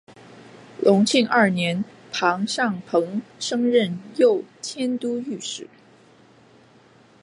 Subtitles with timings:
[0.81, 5.67] 隆庆二年庞尚鹏升任右佥都御史。